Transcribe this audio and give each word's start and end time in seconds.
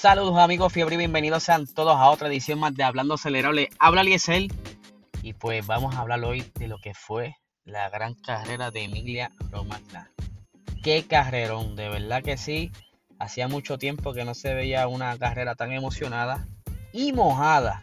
Saludos 0.00 0.38
amigos 0.38 0.72
fiebre 0.72 0.94
y 0.94 0.96
bienvenidos 0.96 1.42
sean 1.42 1.66
todos 1.66 1.94
a 1.94 2.08
otra 2.08 2.28
edición 2.28 2.58
más 2.58 2.74
de 2.74 2.84
Hablando 2.84 3.12
Acelerable. 3.12 3.68
Habla 3.78 4.02
Liesel 4.02 4.50
y 5.22 5.34
pues 5.34 5.66
vamos 5.66 5.94
a 5.94 5.98
hablar 5.98 6.24
hoy 6.24 6.42
de 6.54 6.68
lo 6.68 6.78
que 6.78 6.94
fue 6.94 7.36
la 7.66 7.90
gran 7.90 8.14
carrera 8.14 8.70
de 8.70 8.84
Emilia 8.84 9.30
Romagna. 9.50 10.10
Qué 10.82 11.04
carrerón, 11.06 11.76
de 11.76 11.90
verdad 11.90 12.22
que 12.22 12.38
sí. 12.38 12.72
Hacía 13.18 13.46
mucho 13.46 13.76
tiempo 13.76 14.14
que 14.14 14.24
no 14.24 14.32
se 14.32 14.54
veía 14.54 14.88
una 14.88 15.18
carrera 15.18 15.54
tan 15.54 15.70
emocionada 15.70 16.48
y 16.94 17.12
mojada. 17.12 17.82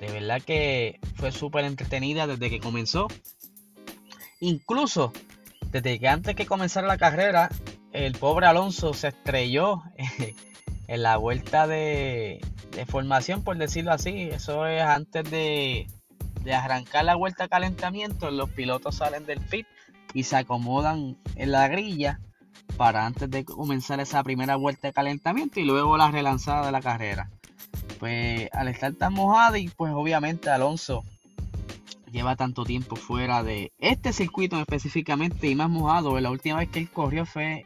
De 0.00 0.10
verdad 0.10 0.40
que 0.40 1.00
fue 1.16 1.32
súper 1.32 1.66
entretenida 1.66 2.26
desde 2.26 2.48
que 2.48 2.60
comenzó. 2.60 3.08
Incluso 4.40 5.12
desde 5.66 6.00
que 6.00 6.08
antes 6.08 6.34
que 6.34 6.46
comenzara 6.46 6.88
la 6.88 6.96
carrera, 6.96 7.50
el 7.92 8.12
pobre 8.14 8.46
Alonso 8.46 8.94
se 8.94 9.08
estrelló 9.08 9.82
en 10.92 11.02
la 11.02 11.16
vuelta 11.16 11.66
de, 11.66 12.38
formación, 12.86 13.42
por 13.42 13.56
decirlo 13.56 13.92
así. 13.92 14.28
Eso 14.30 14.66
es 14.66 14.82
antes 14.82 15.30
de, 15.30 15.86
de 16.42 16.54
arrancar 16.54 17.06
la 17.06 17.14
vuelta 17.14 17.44
de 17.44 17.48
calentamiento. 17.48 18.30
Los 18.30 18.50
pilotos 18.50 18.96
salen 18.96 19.24
del 19.24 19.40
pit 19.40 19.66
y 20.12 20.24
se 20.24 20.36
acomodan 20.36 21.16
en 21.36 21.50
la 21.50 21.66
grilla 21.68 22.20
para 22.76 23.06
antes 23.06 23.30
de 23.30 23.42
comenzar 23.42 24.00
esa 24.00 24.22
primera 24.22 24.56
vuelta 24.56 24.88
de 24.88 24.92
calentamiento 24.92 25.60
y 25.60 25.64
luego 25.64 25.96
la 25.96 26.10
relanzada 26.10 26.66
de 26.66 26.72
la 26.72 26.82
carrera. 26.82 27.30
Pues 27.98 28.50
al 28.52 28.68
estar 28.68 28.92
tan 28.92 29.14
mojado 29.14 29.56
y 29.56 29.68
pues 29.68 29.94
obviamente 29.94 30.50
Alonso 30.50 31.04
lleva 32.10 32.36
tanto 32.36 32.64
tiempo 32.64 32.96
fuera 32.96 33.42
de 33.42 33.72
este 33.78 34.12
circuito 34.12 34.60
específicamente 34.60 35.46
y 35.46 35.54
más 35.54 35.70
mojado. 35.70 36.20
La 36.20 36.30
última 36.30 36.58
vez 36.58 36.68
que 36.68 36.80
él 36.80 36.90
corrió 36.90 37.24
fue 37.24 37.64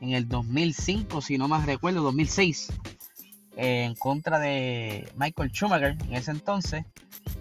en 0.00 0.12
el 0.12 0.28
2005, 0.28 1.20
si 1.20 1.38
no 1.38 1.48
más 1.48 1.66
recuerdo, 1.66 2.02
2006, 2.02 2.72
en 3.56 3.94
contra 3.94 4.38
de 4.38 5.10
Michael 5.16 5.50
Schumacher 5.50 5.96
en 6.04 6.14
ese 6.14 6.30
entonces. 6.30 6.84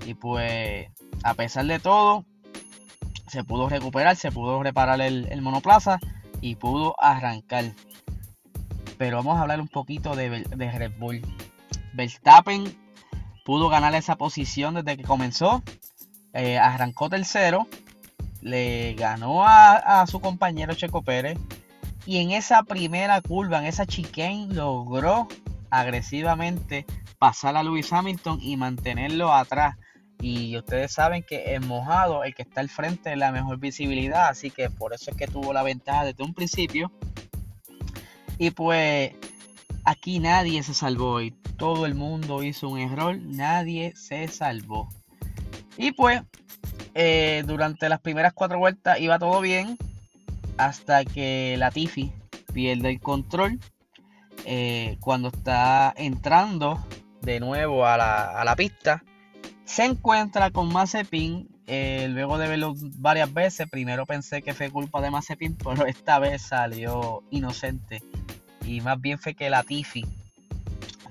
Y 0.05 0.13
pues 0.13 0.87
a 1.23 1.33
pesar 1.33 1.65
de 1.65 1.79
todo, 1.79 2.25
se 3.27 3.43
pudo 3.43 3.69
recuperar, 3.69 4.15
se 4.15 4.31
pudo 4.31 4.61
reparar 4.63 5.01
el, 5.01 5.41
monoplaza 5.41 5.99
y 6.41 6.55
pudo 6.55 6.95
arrancar. 6.99 7.65
Pero 8.97 9.17
vamos 9.17 9.37
a 9.37 9.41
hablar 9.41 9.59
un 9.59 9.67
poquito 9.67 10.15
de, 10.15 10.43
Red 10.55 10.93
Bull. 10.97 11.21
Verstappen 11.93 12.77
pudo 13.43 13.69
ganar 13.69 13.95
esa 13.95 14.15
posición 14.15 14.75
desde 14.75 14.97
que 14.97 15.03
comenzó 15.03 15.63
eh, 16.37 16.57
arrancó 16.57 17.09
tercero, 17.09 17.65
le 18.41 18.93
ganó 18.95 19.45
a, 19.47 20.05
su 20.05 20.19
compañero 20.19 20.73
Checo 20.75 21.01
Pérez 21.01 21.39
y 22.05 22.19
en 22.19 22.31
esa 22.31 22.63
primera 22.63 23.19
curva, 23.21 23.59
en 23.59 23.65
esa 23.65 23.85
chicane, 23.85 24.47
logró 24.51 25.27
agresivamente 25.69 26.85
pasar 27.17 27.57
a 27.57 27.63
Lewis 27.63 27.91
Hamilton 27.91 28.39
y 28.41 28.57
mantenerlo 28.57 29.33
atrás. 29.33 29.75
Y 30.21 30.57
ustedes 30.57 30.93
saben 30.93 31.23
que 31.23 31.55
en 31.55 31.67
mojado 31.67 32.23
el 32.23 32.33
que 32.33 32.43
está 32.43 32.61
al 32.61 32.69
frente 32.69 33.11
es 33.11 33.17
la 33.17 33.31
mejor 33.31 33.59
visibilidad, 33.59 34.29
así 34.29 34.49
que 34.49 34.69
por 34.69 34.93
eso 34.93 35.11
es 35.11 35.17
que 35.17 35.27
tuvo 35.27 35.51
la 35.51 35.63
ventaja 35.63 36.05
desde 36.05 36.23
un 36.23 36.33
principio. 36.33 36.91
Y 38.37 38.51
pues 38.51 39.13
aquí 39.83 40.19
nadie 40.19 40.63
se 40.63 40.73
salvó 40.73 41.21
y 41.21 41.31
todo 41.57 41.85
el 41.85 41.95
mundo 41.95 42.43
hizo 42.43 42.69
un 42.69 42.79
error, 42.79 43.17
nadie 43.17 43.93
se 43.95 44.27
salvó. 44.27 44.89
Y 45.77 45.91
pues, 45.91 46.21
eh, 46.93 47.43
durante 47.45 47.89
las 47.89 47.99
primeras 47.99 48.33
cuatro 48.33 48.59
vueltas 48.59 48.99
iba 48.99 49.19
todo 49.19 49.41
bien. 49.41 49.77
Hasta 50.57 51.03
que 51.05 51.55
la 51.57 51.71
Tiffy 51.71 52.11
pierde 52.53 52.91
el 52.91 52.99
control. 52.99 53.59
Eh, 54.45 54.97
cuando 54.99 55.29
está 55.29 55.93
entrando 55.97 56.83
de 57.21 57.39
nuevo 57.39 57.85
a 57.85 57.97
la, 57.97 58.55
pista. 58.55 59.03
Se 59.65 59.85
encuentra 59.85 60.51
con 60.51 60.71
Mazepin. 60.71 61.49
Eh, 61.67 62.07
luego 62.09 62.37
de 62.37 62.47
verlo 62.47 62.75
varias 62.97 63.33
veces. 63.33 63.69
Primero 63.69 64.05
pensé 64.05 64.41
que 64.41 64.53
fue 64.53 64.69
culpa 64.69 65.01
de 65.01 65.11
Mazepin. 65.11 65.55
Pero 65.63 65.85
esta 65.85 66.19
vez 66.19 66.41
salió 66.43 67.23
inocente. 67.31 68.01
Y 68.65 68.81
más 68.81 68.99
bien 68.99 69.19
fue 69.19 69.33
que 69.33 69.49
la 69.49 69.63
Tiffy 69.63 70.05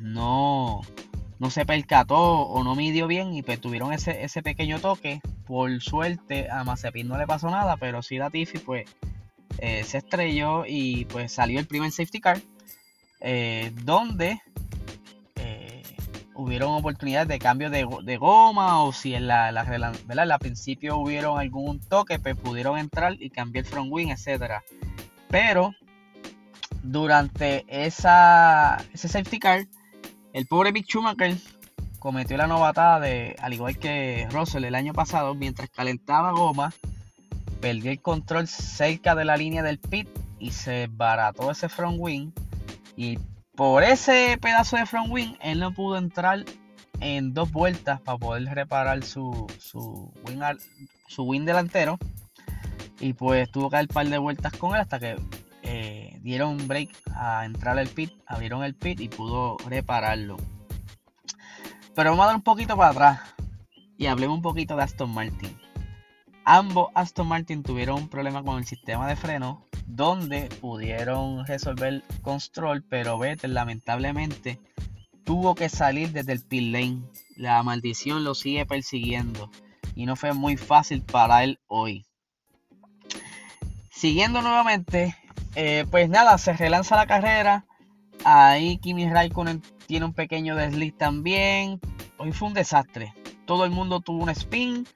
no 0.00 0.82
no 1.38 1.50
se 1.50 1.66
percató 1.66 2.16
o 2.16 2.62
no 2.64 2.74
midió 2.74 3.06
bien 3.06 3.34
y 3.34 3.42
pues 3.42 3.60
tuvieron 3.60 3.92
ese, 3.92 4.24
ese 4.24 4.42
pequeño 4.42 4.80
toque. 4.80 5.20
Por 5.46 5.80
suerte 5.82 6.48
a 6.50 6.64
Mazepin 6.64 7.06
no 7.06 7.18
le 7.18 7.26
pasó 7.26 7.50
nada, 7.50 7.76
pero 7.76 8.02
sí 8.02 8.18
Tiffy 8.32 8.58
pues 8.58 8.86
eh, 9.58 9.84
se 9.84 9.98
estrelló 9.98 10.64
y 10.66 11.04
pues 11.06 11.32
salió 11.32 11.60
el 11.60 11.66
primer 11.66 11.90
safety 11.90 12.20
car. 12.20 12.40
Eh, 13.26 13.72
donde 13.84 14.38
eh, 15.36 15.82
hubieron 16.34 16.74
oportunidades 16.74 17.26
de 17.26 17.38
cambio 17.38 17.70
de, 17.70 18.16
goma 18.18 18.82
o 18.82 18.92
si 18.92 19.14
en 19.14 19.26
la, 19.26 19.50
la, 19.50 19.64
¿verdad? 19.64 20.26
la 20.26 20.38
principio 20.38 20.98
hubieron 20.98 21.38
algún 21.38 21.80
toque, 21.80 22.18
pues 22.18 22.36
pudieron 22.36 22.76
entrar 22.78 23.16
y 23.18 23.30
cambiar 23.30 23.64
el 23.64 23.70
front 23.70 23.90
wing, 23.90 24.08
etcétera. 24.08 24.62
Pero 25.30 25.74
durante 26.82 27.64
esa, 27.68 28.76
ese 28.92 29.08
safety 29.08 29.38
car, 29.38 29.66
el 30.34 30.46
pobre 30.46 30.72
Mick 30.72 30.86
Schumacher 30.86 31.34
cometió 31.98 32.36
la 32.36 32.46
novatada 32.46 33.00
de, 33.00 33.34
al 33.40 33.54
igual 33.54 33.78
que 33.78 34.28
Russell 34.30 34.64
el 34.64 34.74
año 34.74 34.92
pasado, 34.92 35.34
mientras 35.34 35.70
calentaba 35.70 36.32
goma, 36.32 36.74
perdió 37.64 37.90
el 37.92 38.02
control 38.02 38.46
cerca 38.46 39.14
de 39.14 39.24
la 39.24 39.38
línea 39.38 39.62
del 39.62 39.78
pit 39.78 40.06
y 40.38 40.50
se 40.50 40.86
barató 40.90 41.50
ese 41.50 41.70
front 41.70 41.96
wing. 41.98 42.30
Y 42.94 43.18
por 43.56 43.82
ese 43.82 44.36
pedazo 44.38 44.76
de 44.76 44.84
front 44.84 45.10
wing, 45.10 45.32
él 45.40 45.60
no 45.60 45.72
pudo 45.72 45.96
entrar 45.96 46.44
en 47.00 47.32
dos 47.32 47.50
vueltas 47.50 48.02
para 48.02 48.18
poder 48.18 48.44
reparar 48.54 49.02
su, 49.02 49.46
su, 49.58 50.12
wing, 50.26 50.40
su 51.08 51.22
wing 51.22 51.46
delantero. 51.46 51.98
Y 53.00 53.14
pues 53.14 53.50
tuvo 53.50 53.70
que 53.70 53.76
dar 53.76 53.84
un 53.84 53.94
par 53.94 54.08
de 54.10 54.18
vueltas 54.18 54.52
con 54.58 54.74
él 54.74 54.82
hasta 54.82 54.98
que 54.98 55.16
eh, 55.62 56.18
dieron 56.20 56.50
un 56.50 56.68
break 56.68 56.90
a 57.14 57.46
entrar 57.46 57.78
al 57.78 57.88
pit, 57.88 58.12
abrieron 58.26 58.62
el 58.62 58.74
pit 58.74 59.00
y 59.00 59.08
pudo 59.08 59.56
repararlo. 59.66 60.36
Pero 61.94 62.10
vamos 62.10 62.24
a 62.24 62.26
dar 62.26 62.36
un 62.36 62.42
poquito 62.42 62.76
para 62.76 62.90
atrás 62.90 63.20
y 63.96 64.04
hablemos 64.04 64.36
un 64.36 64.42
poquito 64.42 64.76
de 64.76 64.82
Aston 64.82 65.08
Martin. 65.14 65.63
Ambos 66.44 66.90
Aston 66.94 67.26
Martin 67.26 67.62
tuvieron 67.62 68.02
un 68.02 68.08
problema 68.08 68.42
con 68.42 68.58
el 68.58 68.66
sistema 68.66 69.08
de 69.08 69.16
freno 69.16 69.66
donde 69.86 70.48
pudieron 70.60 71.46
resolver 71.46 72.02
control, 72.22 72.82
pero 72.82 73.18
Vettel 73.18 73.54
lamentablemente 73.54 74.60
tuvo 75.24 75.54
que 75.54 75.68
salir 75.68 76.10
desde 76.12 76.32
el 76.32 76.40
pit 76.42 76.72
lane. 76.72 77.02
La 77.36 77.62
maldición 77.62 78.24
lo 78.24 78.34
sigue 78.34 78.66
persiguiendo 78.66 79.50
y 79.94 80.06
no 80.06 80.16
fue 80.16 80.32
muy 80.32 80.56
fácil 80.56 81.02
para 81.02 81.44
él 81.44 81.58
hoy. 81.66 82.04
Siguiendo 83.90 84.42
nuevamente, 84.42 85.16
eh, 85.54 85.86
pues 85.90 86.08
nada, 86.08 86.36
se 86.38 86.52
relanza 86.52 86.96
la 86.96 87.06
carrera. 87.06 87.64
Ahí 88.24 88.78
Kimi 88.78 89.08
Raikkonen 89.08 89.62
tiene 89.86 90.06
un 90.06 90.12
pequeño 90.12 90.56
desliz 90.56 90.96
también. 90.96 91.80
Hoy 92.18 92.32
fue 92.32 92.48
un 92.48 92.54
desastre. 92.54 93.14
Todo 93.46 93.64
el 93.64 93.70
mundo 93.70 94.00
tuvo 94.00 94.22
un 94.22 94.30
spin. 94.30 94.86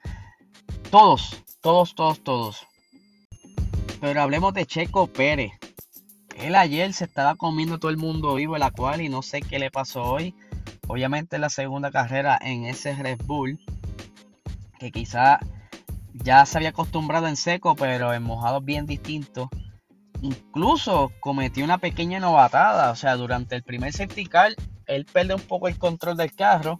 Todos, 0.91 1.43
todos, 1.61 1.95
todos, 1.95 2.23
todos. 2.23 2.67
Pero 4.01 4.21
hablemos 4.21 4.53
de 4.53 4.65
Checo 4.65 5.07
Pérez. 5.07 5.51
Él 6.37 6.55
ayer 6.55 6.93
se 6.93 7.05
estaba 7.05 7.35
comiendo 7.35 7.79
todo 7.79 7.91
el 7.91 7.97
mundo 7.97 8.35
vivo 8.35 8.55
en 8.55 8.61
la 8.61 8.71
cual 8.71 9.01
y 9.01 9.09
no 9.09 9.21
sé 9.21 9.41
qué 9.41 9.59
le 9.59 9.71
pasó 9.71 10.03
hoy. 10.03 10.33
Obviamente 10.87 11.37
la 11.37 11.49
segunda 11.49 11.91
carrera 11.91 12.37
en 12.41 12.65
ese 12.65 12.95
Red 12.95 13.19
Bull. 13.25 13.59
Que 14.79 14.91
quizá 14.91 15.39
ya 16.13 16.45
se 16.45 16.57
había 16.57 16.69
acostumbrado 16.69 17.27
en 17.27 17.35
seco, 17.35 17.75
pero 17.75 18.13
en 18.13 18.23
mojado 18.23 18.61
bien 18.61 18.85
distinto 18.85 19.49
incluso 20.21 21.11
cometió 21.19 21.63
una 21.63 21.77
pequeña 21.77 22.19
novatada. 22.19 22.91
O 22.91 22.95
sea, 22.95 23.15
durante 23.15 23.55
el 23.55 23.63
primer 23.63 23.93
safety 23.93 24.29
él 24.87 25.05
pierde 25.05 25.35
un 25.35 25.41
poco 25.41 25.67
el 25.67 25.77
control 25.77 26.17
del 26.17 26.33
carro. 26.33 26.79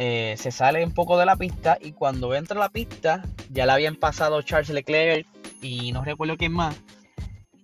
Eh, 0.00 0.36
se 0.38 0.52
sale 0.52 0.84
un 0.84 0.94
poco 0.94 1.18
de 1.18 1.26
la 1.26 1.34
pista 1.34 1.76
y 1.80 1.90
cuando 1.90 2.32
entra 2.32 2.56
la 2.56 2.68
pista 2.68 3.24
ya 3.50 3.66
le 3.66 3.72
habían 3.72 3.96
pasado 3.96 4.40
Charles 4.42 4.68
Leclerc 4.68 5.26
y 5.60 5.90
no 5.90 6.04
recuerdo 6.04 6.36
quién 6.36 6.52
más. 6.52 6.76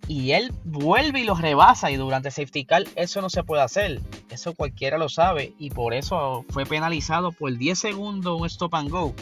Y 0.08 0.32
él 0.32 0.52
vuelve 0.64 1.20
y 1.20 1.24
lo 1.24 1.36
rebasa 1.36 1.92
y 1.92 1.96
durante 1.96 2.32
safety 2.32 2.64
car 2.64 2.82
eso 2.96 3.22
no 3.22 3.30
se 3.30 3.44
puede 3.44 3.62
hacer. 3.62 4.00
Eso 4.30 4.52
cualquiera 4.52 4.98
lo 4.98 5.08
sabe 5.08 5.54
y 5.60 5.70
por 5.70 5.94
eso 5.94 6.44
fue 6.48 6.66
penalizado 6.66 7.30
por 7.30 7.56
10 7.56 7.78
segundos 7.78 8.40
un 8.40 8.46
stop 8.46 8.74
and 8.74 8.90
go. 8.90 9.14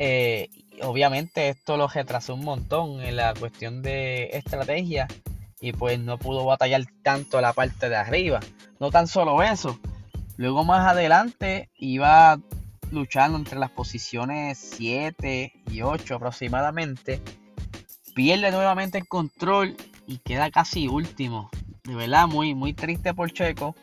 Eh, 0.00 0.48
obviamente 0.82 1.50
esto 1.50 1.76
lo 1.76 1.86
retrasó 1.86 2.34
un 2.34 2.44
montón 2.44 3.00
en 3.02 3.14
la 3.14 3.34
cuestión 3.34 3.82
de 3.82 4.30
estrategia 4.32 5.06
y 5.60 5.70
pues 5.70 6.00
no 6.00 6.18
pudo 6.18 6.44
batallar 6.44 6.82
tanto 7.04 7.40
la 7.40 7.52
parte 7.52 7.88
de 7.88 7.94
arriba. 7.94 8.40
No 8.80 8.90
tan 8.90 9.06
solo 9.06 9.44
eso, 9.44 9.78
luego 10.36 10.64
más 10.64 10.86
adelante 10.86 11.70
iba 11.76 12.38
luchando 12.90 13.38
entre 13.38 13.58
las 13.58 13.70
posiciones 13.70 14.58
7 14.76 15.52
y 15.70 15.82
8 15.82 16.14
aproximadamente. 16.16 17.20
Pierde 18.14 18.50
nuevamente 18.50 18.98
el 18.98 19.06
control 19.06 19.76
y 20.06 20.18
queda 20.18 20.50
casi 20.50 20.88
último. 20.88 21.50
de 21.84 21.94
verdad 21.94 22.26
muy, 22.26 22.54
muy 22.54 22.72
triste 22.72 23.14
por 23.14 23.32
Checo. 23.32 23.74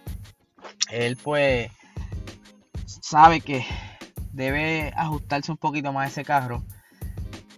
Él 0.92 1.18
pues 1.18 1.72
sabe 2.86 3.42
que 3.42 3.66
debe 4.32 4.92
ajustarse 4.96 5.52
un 5.52 5.58
poquito 5.58 5.94
más 5.94 6.12
ese 6.12 6.26
carro. 6.26 6.64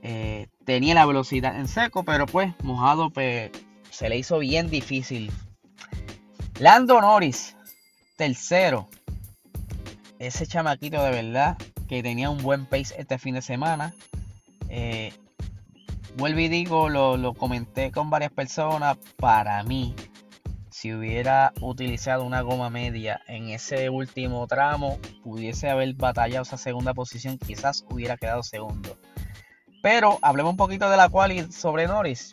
Eh, 0.01 0.47
tenía 0.65 0.93
la 0.93 1.05
velocidad 1.05 1.57
en 1.59 1.67
seco, 1.67 2.03
pero 2.03 2.25
pues 2.25 2.53
mojado 2.63 3.09
pues, 3.09 3.51
se 3.89 4.09
le 4.09 4.17
hizo 4.17 4.39
bien 4.39 4.69
difícil. 4.69 5.31
Lando 6.59 7.01
Norris, 7.01 7.54
tercero. 8.15 8.87
Ese 10.19 10.47
chamaquito 10.47 11.03
de 11.03 11.11
verdad 11.11 11.57
que 11.87 12.01
tenía 12.01 12.29
un 12.29 12.41
buen 12.41 12.65
pace 12.65 12.95
este 12.97 13.17
fin 13.17 13.35
de 13.35 13.41
semana. 13.41 13.93
Eh, 14.69 15.13
vuelvo 16.17 16.39
y 16.39 16.47
digo, 16.47 16.89
lo, 16.89 17.17
lo 17.17 17.33
comenté 17.33 17.91
con 17.91 18.09
varias 18.09 18.31
personas. 18.31 18.97
Para 19.17 19.61
mí, 19.63 19.93
si 20.69 20.93
hubiera 20.93 21.53
utilizado 21.61 22.23
una 22.23 22.41
goma 22.41 22.69
media 22.69 23.21
en 23.27 23.49
ese 23.49 23.89
último 23.89 24.47
tramo, 24.47 24.99
pudiese 25.23 25.69
haber 25.69 25.93
batallado 25.93 26.43
esa 26.43 26.57
segunda 26.57 26.93
posición, 26.93 27.37
quizás 27.37 27.85
hubiera 27.89 28.17
quedado 28.17 28.43
segundo. 28.43 28.97
Pero 29.81 30.17
hablemos 30.21 30.51
un 30.51 30.57
poquito 30.57 30.89
de 30.89 30.97
la 30.97 31.09
cual 31.09 31.51
sobre 31.51 31.87
Norris. 31.87 32.31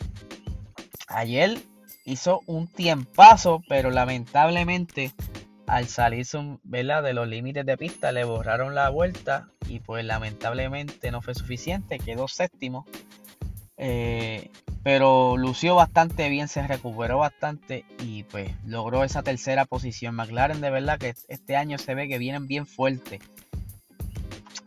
Ayer 1.08 1.60
hizo 2.04 2.40
un 2.46 2.66
tiempazo, 2.66 3.62
pero 3.68 3.90
lamentablemente 3.90 5.12
al 5.72 5.88
salirse 5.88 6.38
de 6.64 7.12
los 7.14 7.26
límites 7.26 7.64
de 7.64 7.78
pista 7.78 8.12
le 8.12 8.24
borraron 8.24 8.74
la 8.74 8.90
vuelta 8.90 9.48
y 9.66 9.80
pues 9.80 10.04
lamentablemente 10.04 11.10
no 11.10 11.22
fue 11.22 11.34
suficiente, 11.34 11.98
quedó 11.98 12.28
séptimo. 12.28 12.86
Eh, 13.78 14.50
pero 14.82 15.38
lució 15.38 15.74
bastante 15.74 16.28
bien, 16.28 16.48
se 16.48 16.66
recuperó 16.66 17.16
bastante 17.16 17.86
y 18.00 18.24
pues 18.24 18.50
logró 18.66 19.02
esa 19.02 19.22
tercera 19.22 19.64
posición. 19.64 20.14
McLaren 20.14 20.60
de 20.60 20.68
verdad 20.68 20.98
que 20.98 21.14
este 21.28 21.56
año 21.56 21.78
se 21.78 21.94
ve 21.94 22.06
que 22.06 22.18
vienen 22.18 22.46
bien 22.46 22.66
fuertes. 22.66 23.20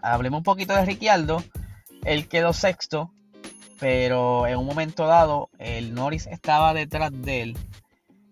Hablemos 0.01 0.39
un 0.39 0.43
poquito 0.43 0.73
de 0.73 0.85
Ricciardo. 0.85 1.43
Él 2.03 2.27
quedó 2.27 2.51
sexto, 2.51 3.11
pero 3.79 4.47
en 4.47 4.57
un 4.57 4.65
momento 4.65 5.05
dado 5.05 5.51
el 5.59 5.93
Norris 5.93 6.25
estaba 6.25 6.73
detrás 6.73 7.11
de 7.13 7.43
él 7.43 7.57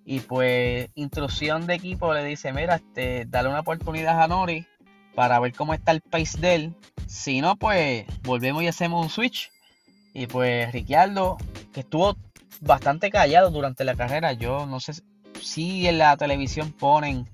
y 0.05 0.19
pues 0.19 0.89
instrucción 0.95 1.65
de 1.65 1.75
equipo 1.75 2.13
le 2.13 2.23
dice, 2.23 2.51
mira, 2.51 2.75
este, 2.75 3.25
dale 3.25 3.49
una 3.49 3.61
oportunidad 3.61 4.21
a 4.21 4.27
Norris 4.27 4.65
para 5.15 5.39
ver 5.39 5.53
cómo 5.53 5.73
está 5.73 5.91
el 5.91 6.01
pace 6.01 6.37
de 6.39 6.55
él. 6.55 6.75
Si 7.07 7.41
no, 7.41 7.55
pues 7.55 8.05
volvemos 8.23 8.63
y 8.63 8.67
hacemos 8.67 9.03
un 9.03 9.09
switch. 9.09 9.51
Y 10.13 10.27
pues 10.27 10.71
Ricciardo, 10.71 11.37
que 11.73 11.81
estuvo 11.81 12.17
bastante 12.61 13.09
callado 13.09 13.49
durante 13.49 13.83
la 13.83 13.95
carrera, 13.95 14.33
yo 14.33 14.65
no 14.65 14.79
sé 14.79 14.93
si 15.41 15.87
en 15.87 15.97
la 15.97 16.15
televisión 16.17 16.71
ponen 16.71 17.29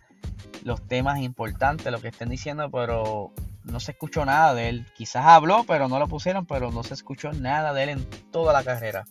los 0.63 0.85
temas 0.87 1.19
importantes, 1.19 1.91
lo 1.91 2.01
que 2.01 2.09
estén 2.09 2.29
diciendo, 2.29 2.69
pero 2.69 3.31
no 3.63 3.79
se 3.79 3.91
escuchó 3.91 4.25
nada 4.25 4.53
de 4.53 4.69
él. 4.69 4.85
Quizás 4.95 5.25
habló, 5.25 5.63
pero 5.67 5.87
no 5.87 5.99
lo 5.99 6.07
pusieron, 6.07 6.45
pero 6.45 6.71
no 6.71 6.83
se 6.83 6.93
escuchó 6.93 7.31
nada 7.33 7.73
de 7.73 7.83
él 7.83 7.89
en 7.89 8.05
toda 8.31 8.53
la 8.53 8.63
carrera. 8.63 9.05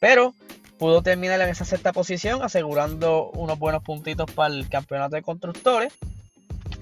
Pero 0.00 0.34
pudo 0.78 1.02
terminar 1.02 1.40
en 1.40 1.48
esa 1.48 1.64
sexta 1.64 1.92
posición, 1.92 2.42
asegurando 2.42 3.30
unos 3.30 3.58
buenos 3.58 3.82
puntitos 3.82 4.30
para 4.30 4.54
el 4.54 4.68
campeonato 4.68 5.16
de 5.16 5.22
constructores 5.22 5.92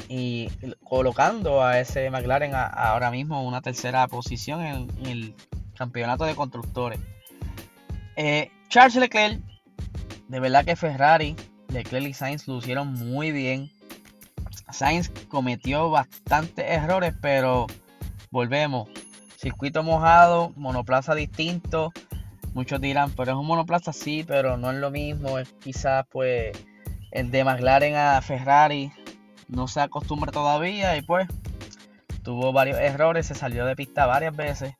y 0.08 0.48
colocando 0.84 1.64
a 1.64 1.80
ese 1.80 2.10
McLaren 2.10 2.52
ahora 2.54 3.10
mismo 3.10 3.40
en 3.40 3.46
una 3.46 3.62
tercera 3.62 4.06
posición 4.08 4.60
en, 4.60 4.88
el 5.06 5.34
campeonato 5.76 6.24
de 6.24 6.34
constructores. 6.34 7.00
Eh, 8.16 8.50
Charles 8.68 8.96
Leclerc, 8.96 9.40
de 10.28 10.40
verdad 10.40 10.64
que 10.64 10.76
Ferrari, 10.76 11.34
Leclerc 11.68 12.06
y 12.06 12.12
Sainz 12.14 12.46
lucieron 12.46 12.92
muy 12.92 13.32
bien. 13.32 13.70
Sainz 14.70 15.10
cometió 15.28 15.90
bastantes 15.90 16.64
errores, 16.66 17.14
pero 17.20 17.66
volvemos. 18.30 18.88
Circuito 19.36 19.82
mojado, 19.82 20.52
monoplaza 20.56 21.14
distinto. 21.14 21.92
Muchos 22.54 22.80
dirán, 22.80 23.10
pero 23.12 23.32
es 23.32 23.38
un 23.38 23.46
monoplaza, 23.46 23.92
sí, 23.92 24.24
pero 24.26 24.56
no 24.56 24.70
es 24.70 24.78
lo 24.78 24.90
mismo. 24.90 25.38
Es 25.38 25.52
quizás 25.60 26.06
pues 26.10 26.56
el 27.10 27.30
de 27.30 27.44
McLaren 27.44 27.96
a 27.96 28.20
Ferrari 28.22 28.92
no 29.48 29.68
se 29.68 29.80
acostumbra 29.80 30.32
todavía 30.32 30.96
y 30.96 31.02
pues 31.02 31.28
tuvo 32.22 32.52
varios 32.52 32.78
errores, 32.78 33.26
se 33.26 33.34
salió 33.34 33.66
de 33.66 33.76
pista 33.76 34.06
varias 34.06 34.34
veces, 34.34 34.74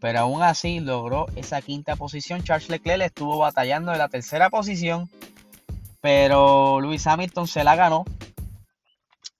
pero 0.00 0.20
aún 0.20 0.42
así 0.42 0.80
logró 0.80 1.26
esa 1.36 1.62
quinta 1.62 1.96
posición. 1.96 2.42
Charles 2.42 2.68
Leclerc 2.68 3.02
estuvo 3.02 3.38
batallando 3.38 3.92
en 3.92 3.98
la 3.98 4.08
tercera 4.08 4.50
posición, 4.50 5.08
pero 6.00 6.80
Lewis 6.80 7.06
Hamilton 7.06 7.46
se 7.46 7.64
la 7.64 7.76
ganó 7.76 8.04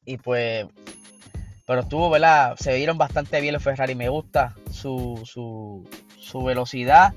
y 0.08 0.16
pues, 0.16 0.66
pero 1.66 1.82
estuvo, 1.82 2.08
¿verdad? 2.08 2.56
Se 2.58 2.74
vieron 2.74 2.96
bastante 2.96 3.42
bien 3.42 3.52
los 3.52 3.62
Ferrari. 3.62 3.94
Me 3.94 4.08
gusta 4.08 4.54
su, 4.70 5.20
su, 5.26 5.86
su 6.18 6.42
velocidad. 6.42 7.12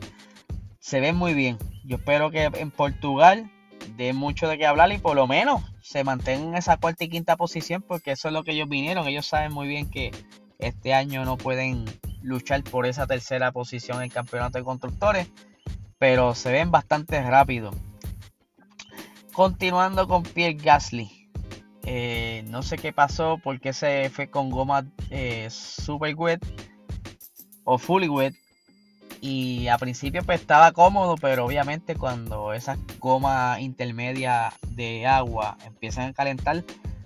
Se 0.82 1.00
ven 1.00 1.16
muy 1.16 1.36
bien. 1.36 1.60
Yo 1.86 1.98
espero 1.98 2.32
que 2.32 2.46
en 2.46 2.72
Portugal 2.72 3.52
dé 3.98 4.14
mucho 4.14 4.48
de 4.48 4.58
qué 4.58 4.66
hablar 4.66 4.92
y 4.92 4.98
por 4.98 5.16
lo 5.16 5.28
menos 5.28 5.62
se 5.84 6.04
mantengan 6.04 6.50
en 6.50 6.56
esa 6.56 6.78
cuarta 6.78 7.04
y 7.04 7.10
quinta 7.10 7.38
posición 7.38 7.84
porque 7.84 8.12
eso 8.12 8.28
es 8.28 8.34
lo 8.34 8.44
que 8.44 8.54
ellos 8.54 8.68
vinieron. 8.68 9.08
Ellos 9.08 9.28
saben 9.28 9.54
muy 9.54 9.68
bien 9.68 9.92
que 9.92 10.12
este 10.58 10.96
año 10.96 11.24
no 11.24 11.38
pueden 11.38 11.86
luchar 12.24 12.64
por 12.64 12.88
esa 12.88 13.06
tercera 13.06 13.52
posición 13.52 13.98
en 13.98 14.06
el 14.06 14.12
campeonato 14.12 14.58
de 14.58 14.64
constructores, 14.64 15.28
pero 16.00 16.34
se 16.34 16.52
ven 16.52 16.72
bastante 16.72 17.22
rápido. 17.22 17.72
Continuando 19.34 20.08
con 20.08 20.24
Pierre 20.24 20.56
Gasly. 20.56 21.30
Eh, 21.84 22.44
no 22.48 22.64
sé 22.64 22.78
qué 22.78 22.92
pasó, 22.92 23.40
porque 23.44 23.74
se 23.74 24.10
fue 24.10 24.32
con 24.32 24.50
goma 24.50 24.84
eh, 25.12 25.48
super 25.52 26.16
wet 26.16 26.44
o 27.66 27.78
fully 27.78 28.10
wet. 28.10 28.41
Y 29.22 29.68
a 29.68 29.78
principio 29.78 30.24
pues 30.24 30.42
estaba 30.42 30.72
cómodo, 30.72 31.16
pero 31.16 31.46
obviamente 31.46 31.96
cuando 31.96 32.54
esas 32.54 32.80
gomas 33.00 33.60
intermedias 33.60 34.54
de 34.70 35.06
agua 35.06 35.58
empiezan 35.64 36.10
a 36.10 36.14
calentar, 36.14 36.64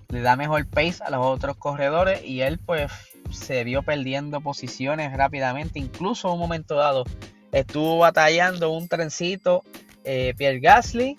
le 0.08 0.20
da 0.22 0.34
mejor 0.34 0.66
pace 0.66 1.04
a 1.04 1.10
los 1.10 1.24
otros 1.24 1.58
corredores 1.58 2.24
y 2.24 2.40
él 2.40 2.58
pues 2.58 2.90
se 3.30 3.64
vio 3.64 3.82
perdiendo 3.82 4.40
posiciones 4.40 5.14
rápidamente. 5.14 5.78
Incluso 5.78 6.28
en 6.28 6.34
un 6.34 6.40
momento 6.40 6.76
dado 6.76 7.04
estuvo 7.52 7.98
batallando 7.98 8.70
un 8.70 8.88
trencito 8.88 9.62
eh, 10.04 10.34
Pierre 10.38 10.60
Gasly, 10.60 11.16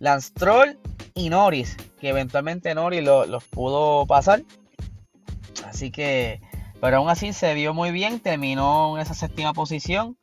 Lance 0.00 0.32
Troll 0.34 0.76
y 1.14 1.28
Norris, 1.28 1.76
que 2.00 2.08
eventualmente 2.08 2.74
Norris 2.74 3.04
los 3.04 3.44
pudo 3.44 4.06
pasar. 4.06 4.42
Así 5.66 5.90
que, 5.90 6.40
pero 6.80 6.96
aún 6.96 7.10
así 7.10 7.32
se 7.32 7.54
vio 7.54 7.74
muy 7.74 7.92
bien, 7.92 8.18
terminó 8.18 8.96
en 8.96 9.02
esa 9.02 9.14
séptima 9.14 9.52
posición. 9.52 10.16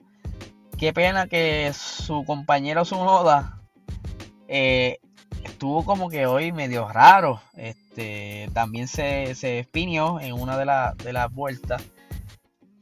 Qué 0.79 0.93
pena 0.93 1.27
que 1.27 1.73
su 1.73 2.23
compañero 2.23 2.85
Sunoda 2.85 3.59
eh, 4.47 4.99
estuvo 5.43 5.83
como 5.83 6.09
que 6.09 6.25
hoy 6.25 6.53
medio 6.53 6.87
raro. 6.87 7.41
Este, 7.53 8.49
también 8.53 8.87
se, 8.87 9.35
se 9.35 9.59
espinió 9.59 10.21
en 10.21 10.35
una 10.35 10.57
de, 10.57 11.03
de 11.03 11.11
las 11.11 11.33
vueltas. 11.33 11.83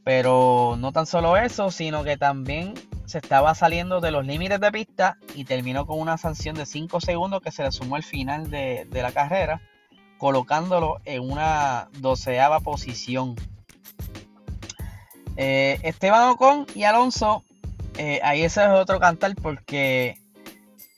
Pero 0.04 0.76
no 0.78 0.92
tan 0.92 1.08
solo 1.08 1.38
eso, 1.38 1.72
sino 1.72 2.04
que 2.04 2.18
también 2.18 2.76
se 3.08 3.18
estaba 3.18 3.56
saliendo 3.56 4.00
de 4.00 4.12
los 4.12 4.24
límites 4.28 4.60
de 4.60 4.72
pista 4.72 5.18
y 5.34 5.46
terminó 5.46 5.88
con 5.88 6.00
una 6.00 6.20
sanción 6.20 6.56
de 6.56 6.68
5 6.68 7.02
segundos 7.02 7.42
que 7.42 7.52
se 7.52 7.64
le 7.64 7.72
sumó 7.72 7.96
al 7.96 8.04
final 8.04 8.52
de, 8.52 8.88
la 8.92 9.12
carrera, 9.12 9.60
colocándolo 10.20 11.02
en 11.04 11.28
una 11.32 11.90
doceava 11.94 12.60
posición. 12.60 13.36
Eh, 15.36 15.80
Esteban 15.82 16.30
Ocon 16.30 16.68
y 16.76 16.84
Alonso, 16.84 17.44
eh, 17.98 18.20
ahí 18.24 18.44
ese 18.44 18.64
es 18.64 18.70
otro 18.70 19.00
cantar 19.00 19.36
porque 19.36 20.18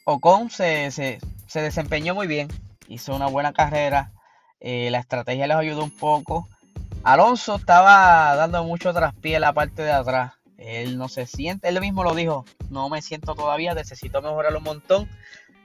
Ocon 0.06 0.50
se, 0.50 1.20
desempeñó 1.54 2.16
muy 2.16 2.28
bien, 2.28 2.48
hizo 2.88 3.16
una 3.16 3.28
buena 3.28 3.54
carrera, 3.54 4.12
eh, 4.60 4.90
la 4.92 5.00
estrategia 5.00 5.48
les 5.48 5.58
ayudó 5.58 5.84
un 5.84 5.96
poco. 5.96 6.48
Alonso 7.04 7.56
estaba 7.56 8.36
dando 8.36 8.64
mucho 8.64 8.94
traspié 8.94 9.36
en 9.36 9.42
la 9.42 9.54
parte 9.54 9.84
de 9.84 9.92
atrás 9.92 10.34
él 10.60 10.98
no 10.98 11.08
se 11.08 11.26
siente, 11.26 11.70
él 11.70 11.80
mismo 11.80 12.04
lo 12.04 12.14
dijo, 12.14 12.46
no 12.70 12.90
me 12.90 13.02
siento 13.02 13.34
todavía, 13.34 13.74
necesito 13.74 14.22
mejorar 14.22 14.56
un 14.56 14.64
montón. 14.64 15.10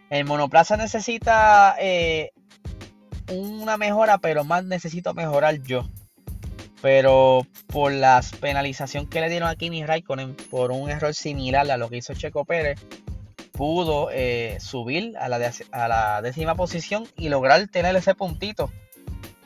El 0.09 0.25
monoplaza 0.25 0.77
necesita 0.77 1.75
eh, 1.81 2.31
una 3.33 3.77
mejora, 3.77 4.19
pero 4.19 4.45
más 4.45 4.65
necesito 4.65 5.13
mejorar 5.13 5.61
yo. 5.63 5.89
Pero 6.85 7.47
por 7.69 7.93
la 7.93 8.23
penalización 8.41 9.07
que 9.07 9.23
le 9.23 9.31
dieron 9.31 9.49
a 9.49 9.55
Kimi 9.57 9.87
Raikkonen 9.87 10.37
por 10.51 10.71
un 10.71 10.91
error 10.91 11.15
similar 11.15 11.71
a 11.71 11.79
lo 11.79 11.89
que 11.89 11.97
hizo 11.97 12.13
Checo 12.13 12.45
Pérez, 12.45 12.79
pudo 13.53 14.11
eh, 14.13 14.59
subir 14.61 15.17
a 15.17 15.31
la, 15.31 16.21
décima 16.21 16.55
posición 16.57 17.09
y 17.17 17.31
lograr 17.31 17.67
tener 17.69 17.97
ese 17.97 18.15
puntito, 18.15 18.71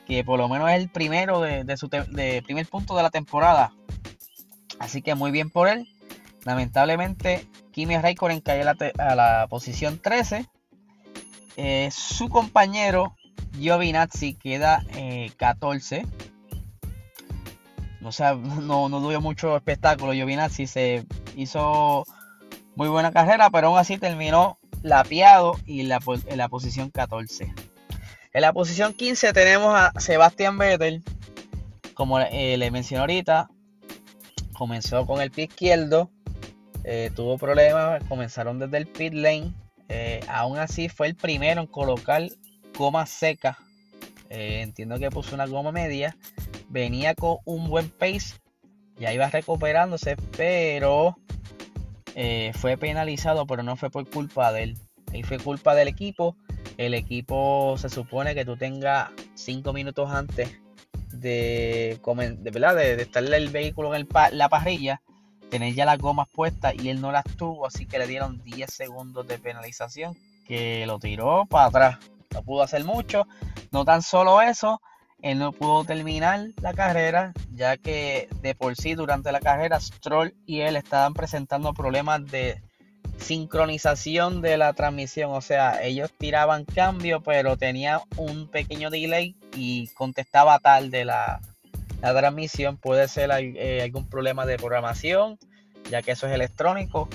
que 0.05 0.25
por 0.25 0.41
lo 0.41 0.49
menos 0.49 0.69
es 0.71 0.79
el 0.79 0.89
primero 0.89 1.41
de, 1.41 1.77
su 1.77 1.87
de 1.87 2.43
primer 2.45 2.67
punto 2.67 2.97
de 2.97 3.05
la 3.05 3.11
temporada. 3.11 3.71
Así 4.81 5.01
que 5.01 5.15
muy 5.15 5.31
bien 5.31 5.49
por 5.49 5.69
él. 5.69 5.87
Lamentablemente, 6.45 7.47
Kimi 7.71 7.97
Raikkonen 7.99 8.41
cayó 8.41 8.69
a 8.69 9.15
la, 9.15 9.47
posición 9.49 10.01
13. 10.01 10.45
Eh, 11.57 11.89
su 11.93 12.31
compañero 12.31 13.15
Giovinazzi 13.53 14.35
queda 14.35 14.83
14. 15.37 16.05
O 18.03 18.13
sea, 18.13 18.35
no, 18.63 18.89
no 18.89 19.09
dio 19.09 19.21
mucho 19.21 19.57
espectáculo. 19.57 20.13
Giovinazzi 20.13 20.67
se 20.67 21.07
hizo 21.37 22.05
muy 22.75 22.89
buena 22.89 23.13
carrera, 23.13 23.51
pero 23.51 23.69
aún 23.69 23.79
así 23.79 23.99
terminó 23.99 24.59
lapiado 24.83 25.57
y 25.67 25.81
en 25.81 25.89
la 26.39 26.49
posición 26.49 26.91
14. 26.91 27.53
En 28.35 28.43
la 28.43 28.53
posición 28.53 28.93
15 28.93 29.33
tenemos 29.33 29.75
a 29.75 29.93
Sebastián 29.99 30.59
Vettel. 30.59 31.03
Como 31.95 32.21
eh, 32.21 32.57
le 32.57 32.71
mencioné 32.71 33.01
ahorita, 33.01 33.51
comenzó 34.53 35.07
con 35.07 35.21
el 35.21 35.31
pie 35.31 35.45
izquierdo. 35.45 36.11
Eh, 36.85 37.11
tuvo 37.17 37.39
problemas, 37.39 38.05
comenzaron 38.05 38.59
desde 38.59 38.77
el 38.77 38.87
pit 38.87 39.15
lane. 39.15 39.53
Eh, 39.89 40.21
aún 40.29 40.59
así 40.59 40.89
fue 40.89 41.09
el 41.09 41.17
primero 41.17 41.63
en 41.63 41.67
colocar 41.67 42.23
goma 42.77 43.07
seca. 43.07 43.59
entiendo 44.29 44.99
que 44.99 45.11
puso 45.11 45.35
una 45.35 45.47
goma 45.47 45.73
media. 45.73 46.17
Venía 46.69 47.15
con 47.15 47.39
un 47.45 47.69
buen 47.69 47.91
pace. 47.91 48.37
Ya 48.99 49.13
iba 49.13 49.29
recuperándose, 49.29 50.17
pero 50.37 51.17
fue 52.55 52.77
penalizado, 52.77 53.47
pero 53.47 53.63
no 53.63 53.77
fue 53.77 53.91
por 53.91 54.09
culpa 54.09 54.53
de 54.53 54.63
él. 54.65 54.79
Ahí 55.13 55.23
fue 55.23 55.39
culpa 55.39 55.75
del 55.75 55.89
equipo 55.89 56.37
el 56.79 56.95
equipo 56.95 57.77
se 57.77 57.89
supone 57.89 58.35
que 58.35 58.45
tú 58.45 58.57
tengas 58.57 59.11
5 59.35 59.73
minutos 59.73 60.11
antes 60.11 60.49
de, 61.11 62.01
de, 62.01 62.51
¿verdad? 62.53 62.77
de, 62.77 63.03
estarle 63.03 63.37
el 63.37 63.49
vehículo 63.49 63.95
en 63.97 64.07
la 64.33 64.49
parrilla, 64.49 65.03
tener 65.51 65.75
ya 65.75 65.85
las 65.85 65.99
gomas 65.99 66.29
puestas 66.29 66.75
y 66.81 66.89
él 66.89 67.01
no 67.01 67.11
las 67.11 67.25
tuvo, 67.37 67.67
así 67.67 67.85
que 67.85 67.99
le 67.99 68.07
dieron 68.07 68.43
10 68.45 68.73
segundos 68.73 69.27
de 69.27 69.39
penalización 69.39 70.17
que 70.47 70.87
lo 70.87 71.01
tiró 71.01 71.47
para 71.47 71.67
atrás. 71.67 71.99
No 72.33 72.43
pudo 72.43 72.63
hacer 72.63 72.85
mucho, 72.85 73.27
no 73.73 73.85
tan 73.85 74.03
solo 74.03 74.41
eso, 74.41 74.81
él 75.23 75.39
no 75.39 75.53
pudo 75.53 75.85
terminar 75.85 76.49
la 76.63 76.75
carrera, 76.75 77.33
ya 77.53 77.77
que 77.77 78.29
de 78.41 78.55
por 78.55 78.77
sí 78.77 78.95
durante 78.95 79.33
la 79.33 79.41
carrera 79.41 79.81
Stroll 79.81 80.35
y 80.47 80.61
él 80.61 80.77
estaban 80.77 81.15
presentando 81.15 81.75
problemas 81.75 82.25
de 82.27 82.63
sincronización 83.19 84.41
de 84.43 84.57
la 84.57 84.73
transmisión. 84.75 85.33
O 85.33 85.41
sea, 85.41 85.83
ellos 85.83 86.13
tiraban 86.17 86.65
cambio, 86.65 87.21
pero 87.21 87.57
tenía 87.57 88.01
un 88.17 88.49
pequeño 88.49 88.91
delay 88.91 89.37
y 89.57 89.89
contestaba 89.89 90.61
tarde 90.61 91.05
la, 91.05 91.41
la 92.01 92.15
transmisión. 92.15 92.77
Puede 92.77 93.09
ser 93.09 93.31
eh, 93.33 93.83
algún 93.83 94.09
problema 94.09 94.47
de 94.47 94.57
programación, 94.57 95.37
ya 95.91 96.01
que 96.03 96.13
eso 96.13 96.29
es 96.29 96.33
electrónico. 96.33 97.09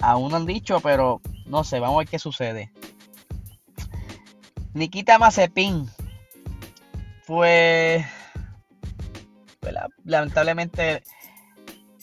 Aún 0.00 0.30
no 0.30 0.36
han 0.36 0.46
dicho, 0.46 0.80
pero 0.80 1.20
no 1.44 1.64
sé, 1.64 1.80
vamos 1.80 1.96
a 1.96 1.98
ver 1.98 2.08
qué 2.08 2.20
sucede. 2.20 2.72
Nikita 4.74 5.18
Mazepin 5.18 5.90
fue. 7.30 8.04
Lamentablemente, 10.04 11.04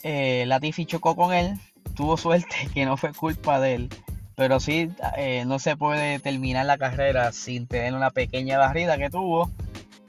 eh, 0.01 0.45
Latifi 0.47 0.85
chocó 0.85 1.17
con 1.17 1.33
él 1.33 1.59
tuvo 1.95 2.15
suerte 2.15 2.69
que 2.73 2.85
no 2.85 2.95
fue 2.95 3.11
culpa 3.11 3.59
de 3.59 3.75
él. 3.75 3.89
Pero 4.35 4.61
sí, 4.61 4.89
eh, 5.17 5.43
no 5.45 5.59
se 5.59 5.75
puede 5.75 6.19
terminar 6.19 6.65
la 6.65 6.77
carrera 6.77 7.33
sin 7.33 7.67
tener 7.67 7.93
una 7.93 8.11
pequeña 8.11 8.57
barrida 8.57 8.97
que 8.97 9.09
tuvo. 9.09 9.51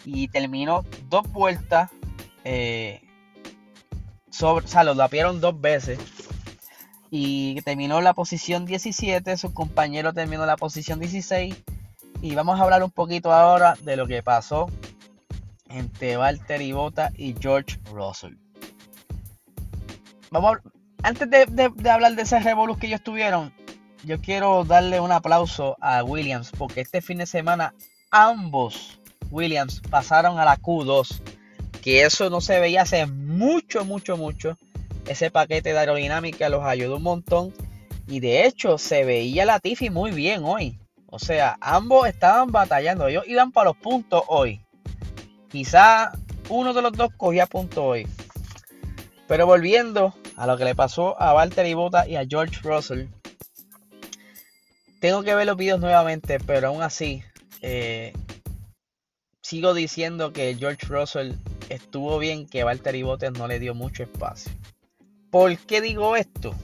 Y 0.05 0.29
terminó 0.29 0.85
dos 1.09 1.27
vueltas. 1.33 1.91
Eh, 2.45 3.01
sobre, 4.31 4.67
o 4.67 4.69
sea, 4.69 4.85
lo 4.85 4.95
lapiaron 4.95 5.41
dos 5.41 5.61
veces. 5.61 5.99
Y 7.11 7.61
terminó 7.63 8.01
la 8.03 8.15
posición 8.15 8.67
17. 8.67 9.37
Su 9.37 9.53
compañero 9.53 10.13
terminó 10.13 10.47
la 10.47 10.57
posición 10.57 11.01
16. 11.01 11.57
Y 12.23 12.35
vamos 12.37 12.61
a 12.61 12.63
hablar 12.63 12.85
un 12.85 12.91
poquito 12.93 13.33
ahora 13.33 13.75
de 13.83 13.97
lo 13.97 14.07
que 14.07 14.23
pasó 14.23 14.69
entre 15.69 16.17
Valtteri 16.17 16.73
Bota 16.73 17.13
y 17.17 17.35
George 17.39 17.79
Russell. 17.93 18.35
Vamos, 20.31 20.59
antes 21.03 21.29
de, 21.31 21.91
hablar 21.91 22.15
de 22.15 22.23
ese 22.23 22.39
revolus 22.41 22.79
que 22.79 22.87
ellos 22.87 23.03
tuvieron, 23.03 23.53
yo 24.05 24.21
quiero 24.21 24.65
darle 24.65 25.01
un 25.01 25.13
aplauso 25.13 25.77
a 25.81 26.05
Williams 26.05 26.51
porque 26.57 26.81
este 26.81 27.01
fin 27.01 27.19
de 27.19 27.27
semana 27.27 27.75
ambos 28.11 28.99
Williams 29.31 29.81
pasaron 29.91 30.39
a 30.39 30.45
la 30.45 30.57
Q2, 30.57 31.21
que 31.83 32.05
eso 32.05 32.31
no 32.31 32.41
se 32.41 32.61
veía 32.61 32.83
hace 32.83 33.07
mucho, 33.07 33.85
mucho, 33.85 34.17
mucho. 34.17 34.57
Ese 35.07 35.31
paquete 35.31 35.73
de 35.73 35.79
aerodinámica 35.79 36.49
los 36.49 36.65
ayudó 36.65 36.97
un 36.97 37.03
montón 37.03 37.55
y 38.07 38.21
de 38.21 38.47
hecho 38.47 38.79
se 38.79 39.05
veía 39.05 39.45
la 39.47 39.61
Tiffy 39.61 39.91
muy 39.91 40.11
bien 40.11 40.43
hoy. 40.45 40.79
O 41.11 41.19
sea, 41.19 41.57
ambos 41.61 42.07
estaban 42.07 42.53
batallando, 42.53 43.09
ellos 43.09 43.25
iban 43.27 43.53
para 43.53 43.71
los 43.71 43.77
puntos 43.77 44.23
hoy. 44.29 44.61
Quizá 45.51 46.13
uno 46.49 46.75
de 46.75 46.83
los 46.83 46.93
dos 46.93 47.11
cogía 47.17 47.47
puntos 47.47 47.79
hoy. 47.79 48.07
Pero 49.27 49.47
volviendo 49.47 50.15
a 50.37 50.47
lo 50.47 50.57
que 50.57 50.65
le 50.65 50.75
pasó 50.75 51.21
a 51.21 51.33
Valtteri 51.33 51.75
Bota 51.75 52.09
y 52.09 52.17
a 52.17 52.25
George 52.27 52.61
Russell. 52.63 53.07
Tengo 55.01 55.23
que 55.23 55.35
ver 55.35 55.47
los 55.47 55.57
videos 55.57 55.81
nuevamente, 55.81 56.39
pero 56.39 56.69
aún 56.69 56.83
así 56.83 57.23
eh, 57.61 58.13
sigo 59.43 59.75
diciendo 59.75 60.33
que 60.33 60.57
George 60.57 60.87
Russell 60.87 61.33
estuvo 61.69 62.19
bien 62.19 62.47
que 62.47 62.65
Valtteri 62.65 63.03
Bottas 63.03 63.33
no 63.33 63.49
le 63.49 63.59
dio 63.59 63.75
mucho 63.75 64.03
espacio. 64.03 64.53
¿Por 65.31 65.57
qué 65.59 65.81
digo 65.81 66.17
esto? 66.17 66.55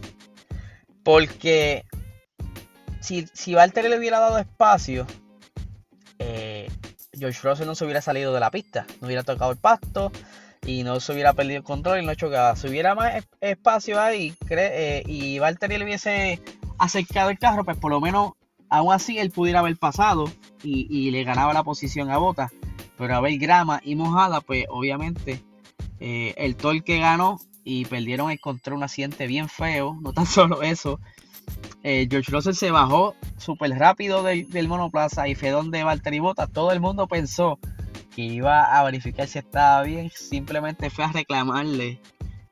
Porque 1.02 1.84
si, 3.00 3.26
si 3.32 3.54
Valtteri 3.54 3.88
le 3.88 3.98
hubiera 3.98 4.20
dado 4.20 4.38
espacio, 4.38 5.06
George 7.18 7.40
Russell 7.42 7.66
no 7.66 7.74
se 7.74 7.84
hubiera 7.84 8.00
salido 8.00 8.32
de 8.32 8.40
la 8.40 8.50
pista, 8.50 8.86
no 9.00 9.06
hubiera 9.06 9.22
tocado 9.22 9.52
el 9.52 9.58
pasto, 9.58 10.12
y 10.66 10.82
no 10.82 11.00
se 11.00 11.12
hubiera 11.12 11.32
perdido 11.32 11.58
el 11.58 11.64
control 11.64 12.02
y 12.02 12.06
no 12.06 12.14
chocaba. 12.14 12.56
Si 12.56 12.68
hubiera 12.68 12.94
más 12.94 13.24
espacio 13.40 14.00
ahí 14.00 14.34
eh, 14.50 15.02
y 15.06 15.38
Valtteri 15.38 15.78
le 15.78 15.84
hubiese 15.84 16.40
acercado 16.78 17.30
el 17.30 17.38
carro, 17.38 17.64
pues 17.64 17.76
por 17.76 17.90
lo 17.90 18.00
menos 18.00 18.32
aún 18.68 18.92
así 18.92 19.18
él 19.18 19.30
pudiera 19.30 19.60
haber 19.60 19.76
pasado 19.76 20.30
y, 20.62 21.10
le 21.10 21.24
ganaba 21.24 21.52
la 21.52 21.62
posición 21.62 22.10
a 22.10 22.18
Bota. 22.18 22.50
Pero 22.96 23.14
a 23.14 23.20
ver 23.20 23.36
grama 23.38 23.80
y 23.84 23.96
mojada, 23.96 24.40
pues 24.40 24.66
obviamente 24.68 25.42
eh, 26.00 26.34
el 26.36 26.56
torque 26.56 26.98
ganó 26.98 27.40
y 27.64 27.84
perdieron 27.86 28.30
el 28.30 28.40
control, 28.40 28.78
un 28.78 28.82
accidente 28.84 29.26
bien 29.26 29.48
feo. 29.48 29.98
No 30.00 30.12
tan 30.12 30.26
solo 30.26 30.62
eso, 30.62 31.00
eh, 31.84 32.08
George 32.10 32.32
Russell 32.32 32.54
se 32.54 32.70
bajó 32.70 33.14
súper 33.36 33.70
rápido 33.72 34.22
del, 34.22 34.68
monoplaza 34.68 35.28
y 35.28 35.34
fue 35.34 35.50
donde 35.50 35.84
Valtteri 35.84 36.18
Bota. 36.18 36.46
Todo 36.46 36.72
el 36.72 36.80
mundo 36.80 37.06
pensó 37.06 37.58
que 38.16 38.22
iba 38.22 38.78
a 38.78 38.82
verificar 38.84 39.28
si 39.28 39.38
estaba 39.38 39.82
bien, 39.82 40.10
simplemente 40.10 40.88
fue 40.88 41.04
a 41.04 41.12
reclamarle 41.12 42.00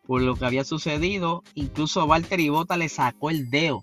por 0.07 0.21
lo 0.21 0.37
que 0.37 0.45
había 0.45 0.65
sucedido. 0.65 1.43
Incluso 1.55 2.05
Walter 2.05 2.39
Bota 2.51 2.77
le 2.77 2.91
sacó 2.91 3.31
el 3.31 3.49
dedo. 3.51 3.83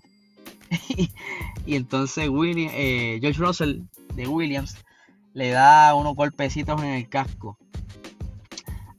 y 1.66 1.74
entonces 1.74 2.28
eh, 2.28 3.18
George 3.20 3.40
Russell 3.40 3.80
de 4.14 4.28
Williams 4.28 4.76
le 5.34 5.50
da 5.50 5.96
unos 5.96 6.14
golpecitos 6.14 6.80
en 6.80 6.90
el 6.90 7.08
casco. 7.08 7.58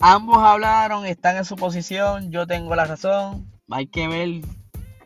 Ambos 0.01 0.39
hablaron, 0.39 1.05
están 1.05 1.37
en 1.37 1.45
su 1.45 1.55
posición, 1.55 2.29
yo 2.29 2.45
tengo 2.45 2.75
la 2.75 2.83
razón. 2.83 3.49
Hay 3.69 3.87
que 3.87 4.09
ver, 4.09 4.41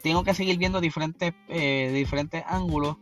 tengo 0.05 0.23
que 0.23 0.35
seguir 0.35 0.59
viendo 0.59 0.81
diferentes, 0.81 1.33
eh, 1.47 1.89
diferentes 1.91 2.43
ángulos. 2.45 2.97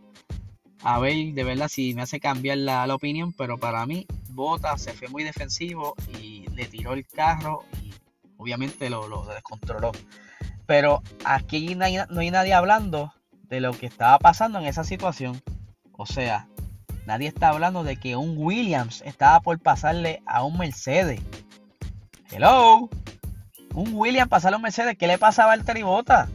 A 0.83 0.99
ver 0.99 1.33
de 1.33 1.43
verdad 1.43 1.67
si 1.67 1.93
me 1.93 2.01
hace 2.01 2.21
cambiar 2.21 2.59
la, 2.59 2.87
la 2.87 2.95
opinión, 2.95 3.33
pero 3.33 3.57
para 3.57 3.85
mí 3.85 4.07
Bota 4.29 4.77
se 4.77 4.93
fue 4.93 5.09
muy 5.09 5.25
defensivo 5.25 5.95
y 6.21 6.47
le 6.55 6.63
tiró 6.63 6.93
el 6.93 7.05
carro 7.05 7.65
y 7.81 7.93
obviamente 8.37 8.89
lo, 8.89 9.25
descontroló. 9.25 9.91
Pero 10.65 11.03
aquí 11.25 11.75
no 11.75 11.83
hay, 11.83 12.31
nadie 12.31 12.53
hablando 12.53 13.13
de 13.49 13.59
lo 13.59 13.73
que 13.73 13.85
estaba 13.85 14.17
pasando 14.17 14.59
en 14.59 14.65
esa 14.65 14.85
situación. 14.85 15.41
O 15.91 16.05
sea, 16.05 16.47
nadie 17.05 17.27
está 17.27 17.49
hablando 17.49 17.83
de 17.83 17.97
que 17.97 18.15
un 18.15 18.35
Williams 18.37 19.01
estaba 19.05 19.41
por 19.41 19.59
pasarle 19.59 20.23
a 20.25 20.45
un 20.45 20.57
Mercedes. 20.57 21.19
Hello. 22.31 22.89
Un 23.73 23.91
Williams 23.93 24.29
pasarle 24.29 24.55
a 24.55 24.57
un 24.59 24.63
Mercedes. 24.63 24.97
¿Qué 24.97 25.07
le 25.07 25.17
pasaba 25.17 25.51
al 25.51 25.65
Bota? 25.83 26.29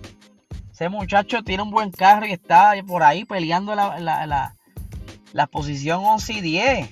Ese 0.78 0.90
muchacho 0.90 1.42
tiene 1.42 1.64
un 1.64 1.73
buen 1.73 1.90
carro 1.90 2.25
y 2.25 2.30
está 2.30 2.73
por 2.87 3.02
ahí 3.02 3.25
peleando 3.25 3.75
la, 3.75 3.99
la, 3.99 4.54
la 5.32 5.47
posición 5.49 6.04
11 6.04 6.35
y 6.35 6.40
10. 6.40 6.90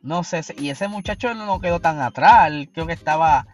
No 0.00 0.24
sé, 0.24 0.40
y 0.56 0.70
ese 0.70 0.88
muchacho 0.88 1.34
no 1.34 1.60
quedó 1.60 1.78
tan 1.78 2.00
atrás. 2.00 2.50
creo 2.72 2.86
que 2.86 2.94
estaba 2.94 3.46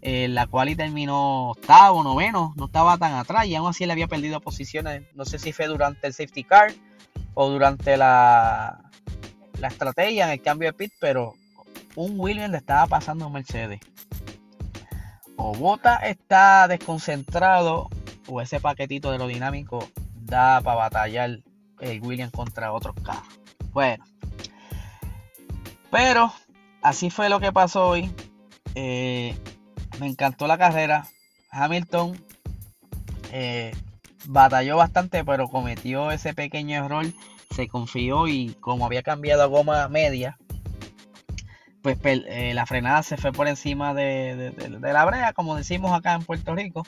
en 0.00 0.34
la 0.34 0.46
cual 0.46 0.70
y 0.70 0.76
terminó 0.76 1.50
octavo, 1.50 2.02
noveno. 2.02 2.54
No 2.56 2.64
estaba 2.64 2.96
tan 2.96 3.12
atrás 3.12 3.44
y 3.44 3.54
aún 3.54 3.68
así 3.68 3.84
le 3.84 3.92
había 3.92 4.08
perdido 4.08 4.40
posiciones. 4.40 5.02
No 5.14 5.26
sé 5.26 5.38
si 5.38 5.52
fue 5.52 5.66
durante 5.66 6.06
el 6.06 6.14
safety 6.14 6.44
car 6.44 6.72
o 7.34 7.50
durante 7.50 7.98
la, 7.98 8.90
la 9.60 9.68
estrategia 9.68 10.24
en 10.24 10.30
el 10.30 10.40
cambio 10.40 10.70
de 10.70 10.72
pit, 10.72 10.92
pero 10.98 11.34
un 11.96 12.18
Williams 12.18 12.52
le 12.52 12.56
estaba 12.56 12.86
pasando 12.86 13.26
a 13.26 13.28
Mercedes. 13.28 13.80
O 15.36 15.52
Bota 15.52 15.96
está 15.96 16.66
desconcentrado 16.66 17.90
o 18.28 18.40
ese 18.40 18.60
paquetito 18.60 19.10
de 19.10 19.18
lo 19.18 19.26
dinámico 19.26 19.88
da 20.14 20.60
para 20.60 20.76
batallar 20.76 21.40
el 21.80 22.00
Williams 22.02 22.32
contra 22.32 22.72
otros 22.72 22.94
carros. 23.02 23.40
Bueno, 23.72 24.04
pero 25.90 26.32
así 26.82 27.10
fue 27.10 27.28
lo 27.28 27.40
que 27.40 27.52
pasó 27.52 27.88
hoy. 27.88 28.10
Eh, 28.74 29.36
me 30.00 30.06
encantó 30.06 30.46
la 30.46 30.58
carrera. 30.58 31.06
Hamilton 31.50 32.18
eh, 33.32 33.72
batalló 34.26 34.76
bastante, 34.76 35.24
pero 35.24 35.48
cometió 35.48 36.10
ese 36.10 36.34
pequeño 36.34 36.84
error. 36.84 37.06
Se 37.54 37.68
confió 37.68 38.28
y 38.28 38.54
como 38.60 38.84
había 38.84 39.02
cambiado 39.02 39.42
a 39.42 39.46
goma 39.46 39.88
media, 39.88 40.38
pues 41.82 41.98
eh, 42.04 42.52
la 42.54 42.66
frenada 42.66 43.02
se 43.02 43.16
fue 43.16 43.32
por 43.32 43.48
encima 43.48 43.94
de, 43.94 44.52
la 44.80 45.04
brea, 45.04 45.32
como 45.32 45.56
decimos 45.56 45.92
acá 45.92 46.14
en 46.14 46.22
Puerto 46.22 46.54
Rico. 46.54 46.86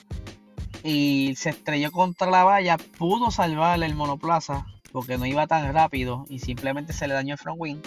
Y 0.82 1.34
se 1.36 1.50
estrelló 1.50 1.90
contra 1.92 2.30
la 2.30 2.44
valla. 2.44 2.76
Pudo 2.78 3.30
salvar 3.30 3.82
el 3.82 3.94
monoplaza 3.94 4.66
porque 4.92 5.18
no 5.18 5.26
iba 5.26 5.46
tan 5.46 5.72
rápido 5.72 6.24
y 6.28 6.40
simplemente 6.40 6.92
se 6.92 7.06
le 7.06 7.14
dañó 7.14 7.34
el 7.34 7.38
front 7.38 7.60
wing. 7.60 7.82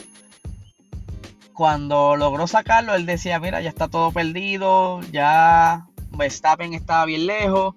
Cuando 1.54 2.16
logró 2.16 2.48
sacarlo, 2.48 2.96
él 2.96 3.06
decía, 3.06 3.40
mira, 3.40 3.62
ya 3.62 3.70
está 3.70 3.88
todo 3.88 4.12
perdido, 4.12 5.02
ya 5.12 5.88
Verstappen 6.12 6.74
estaba 6.74 7.06
bien 7.06 7.28
lejos, 7.28 7.76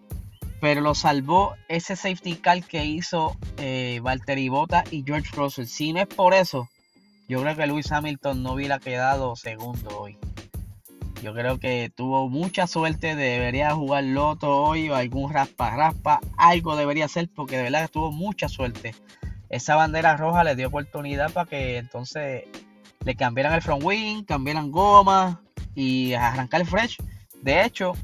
pero 0.60 0.80
lo 0.80 0.94
salvó 0.94 1.54
ese 1.68 1.94
safety 1.94 2.36
car 2.36 2.62
que 2.62 2.84
hizo 2.86 3.36
eh, 3.58 4.00
Valtteri 4.02 4.48
Bota 4.48 4.84
y 4.90 5.04
George 5.04 5.30
Russell. 5.34 5.66
Si 5.66 5.92
no 5.92 6.00
es 6.00 6.06
por 6.06 6.32
eso, 6.32 6.68
yo 7.28 7.42
creo 7.42 7.56
que 7.56 7.66
Lewis 7.66 7.92
Hamilton 7.92 8.42
no 8.42 8.52
hubiera 8.52 8.78
quedado 8.78 9.36
segundo 9.36 10.00
hoy. 10.00 10.16
Yo 11.26 11.34
creo 11.34 11.58
que 11.58 11.90
tuvo 11.92 12.28
mucha 12.28 12.68
suerte, 12.68 13.16
debería 13.16 13.74
jugar 13.74 14.04
loto 14.04 14.62
hoy 14.62 14.88
o 14.90 14.94
algún 14.94 15.32
raspa 15.32 15.74
raspa, 15.74 16.20
algo 16.36 16.76
debería 16.76 17.06
hacer 17.06 17.28
porque 17.34 17.56
de 17.56 17.64
verdad 17.64 17.82
que 17.82 17.88
tuvo 17.88 18.12
mucha 18.12 18.48
suerte. 18.48 18.94
Esa 19.48 19.74
bandera 19.74 20.16
roja 20.16 20.44
le 20.44 20.54
dio 20.54 20.68
oportunidad 20.68 21.32
para 21.32 21.50
que 21.50 21.78
entonces 21.78 22.44
le 23.04 23.16
cambiaran 23.16 23.54
el 23.54 23.60
front 23.60 23.82
wing, 23.82 24.22
cambiaran 24.22 24.70
goma 24.70 25.42
y 25.74 26.12
arrancar 26.12 26.60
el 26.60 26.68
fresh. 26.68 26.98
De 27.42 27.64
hecho, 27.64 27.94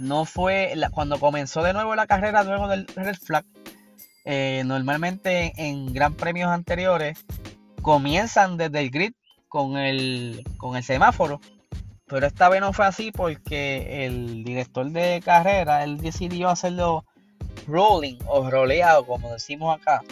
no 0.00 0.24
fue 0.24 0.74
cuando 0.90 1.20
comenzó 1.20 1.62
de 1.62 1.74
nuevo 1.74 1.94
la 1.94 2.08
carrera 2.08 2.42
luego 2.42 2.66
del 2.66 2.88
red 2.88 3.14
flag. 3.14 3.44
Eh, 4.24 4.64
normalmente 4.66 5.52
en 5.58 5.94
gran 5.94 6.12
premios 6.14 6.50
anteriores 6.50 7.24
comienzan 7.82 8.56
desde 8.56 8.80
el 8.80 8.90
grid 8.90 9.12
con 9.46 9.76
el, 9.76 10.42
con 10.56 10.74
el 10.76 10.82
semáforo. 10.82 11.40
Pero 12.06 12.26
esta 12.26 12.48
vez 12.48 12.60
no 12.60 12.72
fue 12.72 12.86
así 12.86 13.10
porque 13.10 14.06
el 14.06 14.44
director 14.44 14.90
de 14.90 15.20
carrera 15.24 15.84
él 15.84 15.98
decidió 15.98 16.48
hacerlo 16.48 17.04
rolling 17.66 18.18
o 18.26 18.48
roleado, 18.48 19.04
como 19.04 19.32
decimos 19.32 19.76
acá 19.76 20.02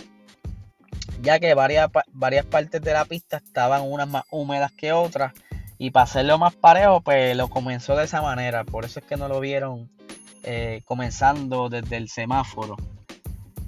ya 1.24 1.40
que 1.40 1.54
varias, 1.54 1.90
varias 2.12 2.44
partes 2.44 2.80
de 2.82 2.92
la 2.92 3.04
pista 3.04 3.38
estaban 3.38 3.82
unas 3.82 4.08
más 4.08 4.24
húmedas 4.30 4.70
que 4.72 4.92
otras. 4.92 5.32
Y 5.78 5.90
para 5.90 6.04
hacerlo 6.04 6.38
más 6.38 6.54
parejo, 6.54 7.00
pues 7.00 7.36
lo 7.36 7.48
comenzó 7.48 7.96
de 7.96 8.04
esa 8.04 8.22
manera. 8.22 8.64
Por 8.64 8.84
eso 8.84 9.00
es 9.00 9.06
que 9.06 9.16
no 9.16 9.26
lo 9.26 9.40
vieron 9.40 9.90
eh, 10.44 10.82
comenzando 10.84 11.68
desde 11.68 11.96
el 11.96 12.08
semáforo. 12.08 12.76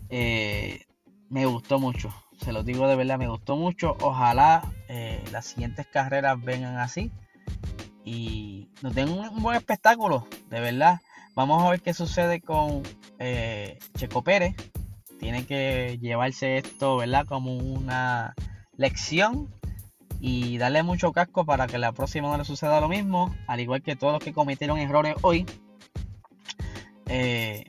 Eh, 0.08 0.82
me 1.30 1.46
gustó 1.46 1.80
mucho. 1.80 2.14
Se 2.40 2.52
lo 2.52 2.62
digo 2.62 2.86
de 2.86 2.96
verdad, 2.96 3.18
me 3.18 3.28
gustó 3.28 3.56
mucho. 3.56 3.96
Ojalá 4.00 4.62
eh, 4.88 5.24
las 5.32 5.46
siguientes 5.46 5.86
carreras 5.86 6.40
vengan 6.40 6.78
así. 6.78 7.10
Y 8.06 8.70
nos 8.80 8.94
den 8.94 9.10
un, 9.10 9.42
buen 9.42 9.56
espectáculo, 9.58 10.26
de 10.48 10.60
verdad. 10.60 11.00
Vamos 11.34 11.62
a 11.62 11.68
ver 11.68 11.82
qué 11.82 11.92
sucede 11.92 12.40
con 12.40 12.82
Checo 13.98 14.22
Pérez 14.22 14.56
tiene 15.18 15.46
que 15.46 15.98
llevarse 16.00 16.58
esto, 16.58 16.98
¿verdad? 16.98 17.26
Como 17.26 17.56
una 17.56 18.34
lección 18.76 19.48
y 20.20 20.58
darle 20.58 20.82
mucho 20.82 21.12
casco 21.12 21.44
para 21.44 21.66
que 21.66 21.78
la 21.78 21.92
próxima 21.92 22.28
no 22.28 22.38
le 22.38 22.44
suceda 22.44 22.80
lo 22.80 22.88
mismo, 22.88 23.34
al 23.46 23.60
igual 23.60 23.82
que 23.82 23.96
todos 23.96 24.12
los 24.14 24.22
que 24.22 24.32
cometieron 24.32 24.78
errores 24.78 25.14
hoy. 25.22 25.46
Eh, 27.06 27.64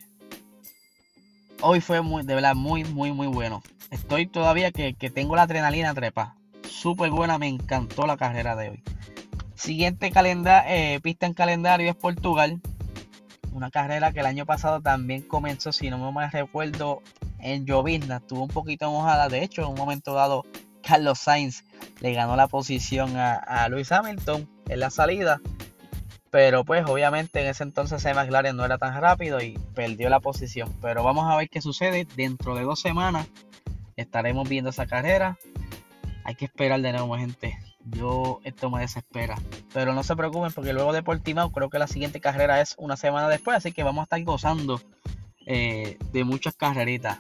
hoy 1.62 1.82
fue 1.82 2.02
muy, 2.02 2.24
de 2.24 2.36
verdad, 2.36 2.56
muy, 2.56 2.84
muy, 2.84 3.12
muy 3.12 3.28
bueno. 3.28 3.64
Estoy 3.92 4.28
todavía 4.28 4.72
que, 4.72 4.94
tengo 4.94 5.36
la 5.36 5.44
adrenalina 5.44 5.94
trepa. 5.94 6.36
Súper 6.70 7.10
buena, 7.12 7.38
me 7.38 7.48
encantó 7.48 8.06
la 8.06 8.18
carrera 8.18 8.56
de 8.56 8.70
hoy. 8.70 8.84
Siguiente 9.58 10.12
eh, 10.16 11.00
pista 11.02 11.26
en 11.26 11.34
calendario 11.34 11.90
es 11.90 11.96
Portugal. 11.96 12.62
Una 13.52 13.72
carrera 13.72 14.12
que 14.12 14.20
el 14.20 14.28
año 14.28 14.46
pasado 14.46 14.82
también 14.82 15.24
comenzó, 15.24 15.72
si 15.72 15.90
no 15.90 16.12
me 16.12 16.30
recuerdo, 16.30 17.02
en 17.40 17.66
llovizna, 17.66 18.18
estuvo 18.18 18.44
un 18.44 18.50
poquito 18.50 18.92
mojada. 18.92 19.30
De 19.30 19.44
hecho, 19.44 19.64
en 19.64 19.70
un 19.70 19.76
momento 19.76 20.14
dado, 20.14 20.46
Carlos 20.84 21.18
Sainz 21.18 21.64
le 22.02 22.14
ganó 22.14 22.36
la 22.36 22.48
posición 22.48 23.18
a, 23.18 23.68
Lewis 23.70 23.92
Hamilton 23.92 24.48
en 24.70 24.80
la 24.80 24.92
salida. 24.92 25.42
Pero 26.30 26.64
pues 26.64 26.86
obviamente 26.86 27.42
en 27.42 27.48
ese 27.48 27.64
entonces 27.64 28.06
el 28.06 28.14
McLaren 28.14 28.56
no 28.56 28.64
era 28.64 28.78
tan 28.78 29.02
rápido 29.02 29.42
y 29.42 29.58
perdió 29.74 30.10
la 30.10 30.20
posición. 30.20 30.72
Pero 30.82 31.04
vamos 31.04 31.26
a 31.26 31.36
ver 31.36 31.50
qué 31.50 31.62
sucede. 31.62 32.06
Dentro 32.16 32.54
de 32.54 32.62
dos 32.62 32.80
semanas 32.80 33.28
estaremos 33.96 34.48
viendo 34.48 34.70
esa 34.70 34.86
carrera. 34.86 35.40
Hay 36.26 36.36
que 36.36 36.46
esperar 36.46 36.80
de 36.80 36.92
nuevo, 36.92 37.18
gente. 37.18 37.58
Yo 37.92 38.40
esto 38.44 38.70
me 38.70 38.82
desespera. 38.82 39.36
Pero 39.74 39.94
no 39.94 40.04
se 40.04 40.16
preocupen 40.16 40.52
porque 40.52 40.74
luego 40.74 40.94
de 40.94 41.04
Portimao 41.04 41.52
creo 41.52 41.70
que 41.70 41.80
la 41.80 41.88
siguiente 41.88 42.20
carrera 42.20 42.62
es 42.62 42.76
una 42.78 42.98
semana 42.98 43.30
después. 43.30 43.58
Así 43.58 43.72
que 43.72 43.84
vamos 43.84 44.02
a 44.02 44.04
estar 44.04 44.24
gozando 44.24 44.82
eh, 45.46 45.98
de 46.12 46.24
muchas 46.24 46.56
carreritas. 46.56 47.20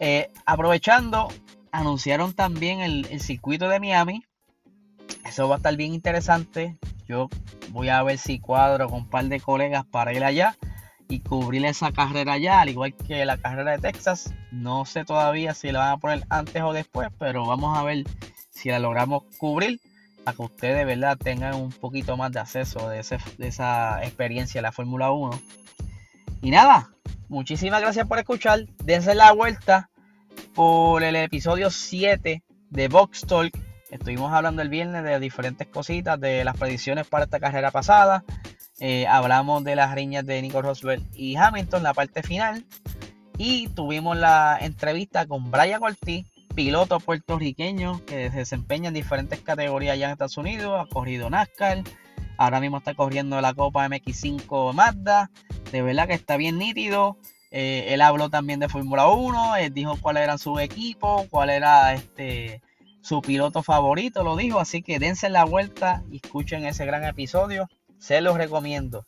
Eh, 0.00 0.30
aprovechando, 0.44 1.28
anunciaron 1.70 2.32
también 2.32 2.80
el, 2.80 3.20
circuito 3.20 3.68
de 3.68 3.80
Miami. 3.80 4.24
Eso 5.24 5.48
va 5.48 5.56
a 5.56 5.58
estar 5.58 5.76
bien 5.76 5.94
interesante. 5.94 6.76
Yo 7.06 7.28
voy 7.70 7.88
a 7.88 8.02
ver 8.02 8.18
si 8.18 8.40
cuadro 8.40 8.88
con 8.88 9.00
un 9.00 9.08
par 9.08 9.26
de 9.26 9.40
colegas 9.40 9.84
para 9.84 10.12
ir 10.12 10.24
allá 10.24 10.56
y 11.08 11.20
cubrir 11.20 11.64
esa 11.66 11.92
carrera 11.92 12.32
allá, 12.32 12.60
al 12.60 12.70
igual 12.70 12.94
que 12.94 13.24
la 13.24 13.36
carrera 13.36 13.72
de 13.72 13.78
Texas. 13.78 14.34
No 14.50 14.84
sé 14.84 15.04
todavía 15.04 15.54
si 15.54 15.70
la 15.70 15.80
van 15.80 15.90
a 15.92 15.96
poner 15.98 16.26
antes 16.30 16.62
o 16.62 16.72
después, 16.72 17.08
pero 17.18 17.46
vamos 17.46 17.76
a 17.76 17.82
ver 17.82 18.04
si 18.54 18.70
la 18.70 18.78
logramos 18.78 19.24
cubrir 19.38 19.80
para 20.24 20.36
que 20.36 20.42
ustedes 20.42 20.86
¿verdad? 20.86 21.18
tengan 21.18 21.54
un 21.54 21.70
poquito 21.70 22.16
más 22.16 22.32
de 22.32 22.40
acceso 22.40 22.88
de, 22.88 23.04
de 23.38 23.48
esa 23.48 24.02
experiencia 24.04 24.58
de 24.58 24.62
la 24.62 24.72
Fórmula 24.72 25.10
1. 25.10 25.40
Y 26.40 26.50
nada, 26.50 26.90
muchísimas 27.28 27.80
gracias 27.80 28.06
por 28.06 28.18
escuchar. 28.18 28.66
Dense 28.84 29.14
la 29.14 29.32
vuelta 29.32 29.90
por 30.54 31.02
el 31.02 31.16
episodio 31.16 31.70
7 31.70 32.42
de 32.70 32.88
Box 32.88 33.22
Talk. 33.26 33.52
Estuvimos 33.90 34.32
hablando 34.32 34.62
el 34.62 34.68
viernes 34.68 35.04
de 35.04 35.20
diferentes 35.20 35.68
cositas, 35.68 36.18
de 36.18 36.44
las 36.44 36.56
predicciones 36.56 37.06
para 37.06 37.24
esta 37.24 37.38
carrera 37.38 37.70
pasada. 37.70 38.24
Eh, 38.80 39.06
hablamos 39.06 39.62
de 39.62 39.76
las 39.76 39.94
riñas 39.94 40.26
de 40.26 40.42
Nico 40.42 40.60
Roswell 40.62 41.02
y 41.14 41.36
Hamilton, 41.36 41.82
la 41.82 41.94
parte 41.94 42.22
final. 42.22 42.64
Y 43.36 43.68
tuvimos 43.68 44.16
la 44.16 44.58
entrevista 44.60 45.26
con 45.26 45.50
Brian 45.50 45.82
Ortiz, 45.82 46.26
piloto 46.54 47.00
puertorriqueño 47.00 48.04
que 48.06 48.30
se 48.30 48.38
desempeña 48.38 48.88
en 48.88 48.94
diferentes 48.94 49.40
categorías 49.40 49.94
allá 49.94 50.06
en 50.06 50.12
Estados 50.12 50.36
Unidos. 50.36 50.80
Ha 50.80 50.88
corrido 50.88 51.28
NASCAR, 51.30 51.82
ahora 52.38 52.60
mismo 52.60 52.78
está 52.78 52.94
corriendo 52.94 53.40
la 53.40 53.54
Copa 53.54 53.88
MX5 53.88 54.72
Mazda. 54.72 55.30
De 55.72 55.82
verdad 55.82 56.06
que 56.06 56.14
está 56.14 56.36
bien 56.36 56.58
nítido. 56.58 57.16
Eh, 57.50 57.94
él 57.94 58.00
habló 58.00 58.30
también 58.30 58.58
de 58.58 58.68
Fórmula 58.68 59.06
1, 59.08 59.56
él 59.56 59.72
dijo 59.72 59.96
cuál 60.00 60.16
era 60.16 60.38
su 60.38 60.58
equipo, 60.58 61.26
cuál 61.30 61.50
era 61.50 61.94
este 61.94 62.60
su 63.00 63.20
piloto 63.20 63.62
favorito, 63.62 64.24
lo 64.24 64.36
dijo. 64.36 64.58
Así 64.58 64.82
que 64.82 64.98
dense 64.98 65.28
la 65.28 65.44
vuelta 65.44 66.02
y 66.10 66.16
escuchen 66.16 66.64
ese 66.66 66.86
gran 66.86 67.04
episodio. 67.04 67.68
Se 67.98 68.20
los 68.20 68.36
recomiendo. 68.36 69.06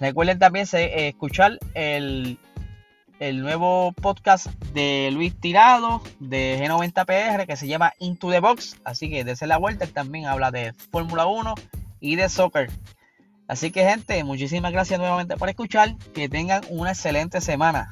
Recuerden 0.00 0.38
también 0.38 0.66
eh, 0.72 1.08
escuchar 1.08 1.58
el, 1.74 2.38
el 3.20 3.42
nuevo 3.42 3.92
podcast 3.92 4.46
de 4.72 5.10
Luis 5.12 5.38
Tirado 5.38 6.02
de 6.20 6.58
G90PR 6.58 7.46
que 7.46 7.56
se 7.56 7.68
llama 7.68 7.92
Into 7.98 8.30
the 8.30 8.40
Box. 8.40 8.78
Así 8.82 9.10
que 9.10 9.24
dense 9.24 9.46
la 9.46 9.58
vuelta. 9.58 9.84
Él 9.84 9.92
también 9.92 10.24
habla 10.24 10.50
de 10.50 10.72
Fórmula 10.72 11.26
1 11.26 11.54
y 12.00 12.16
de 12.16 12.28
soccer. 12.30 12.70
Así 13.46 13.70
que 13.70 13.84
gente, 13.84 14.24
muchísimas 14.24 14.72
gracias 14.72 14.98
nuevamente 14.98 15.36
por 15.36 15.50
escuchar. 15.50 15.96
Que 16.14 16.30
tengan 16.30 16.62
una 16.70 16.92
excelente 16.92 17.42
semana. 17.42 17.90